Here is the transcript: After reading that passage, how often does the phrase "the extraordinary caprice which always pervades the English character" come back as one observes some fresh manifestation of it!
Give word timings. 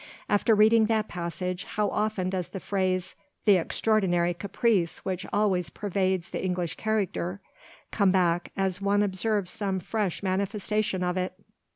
After 0.27 0.55
reading 0.55 0.87
that 0.87 1.07
passage, 1.07 1.63
how 1.63 1.87
often 1.91 2.31
does 2.31 2.47
the 2.47 2.59
phrase 2.59 3.13
"the 3.45 3.57
extraordinary 3.57 4.33
caprice 4.33 5.05
which 5.05 5.27
always 5.31 5.69
pervades 5.69 6.31
the 6.31 6.43
English 6.43 6.73
character" 6.73 7.39
come 7.91 8.09
back 8.11 8.51
as 8.57 8.81
one 8.81 9.03
observes 9.03 9.51
some 9.51 9.79
fresh 9.79 10.23
manifestation 10.23 11.03
of 11.03 11.17
it! 11.17 11.33